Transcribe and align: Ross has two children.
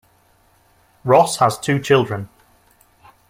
Ross 1.03 1.37
has 1.37 1.59
two 1.59 1.77
children. 1.77 2.27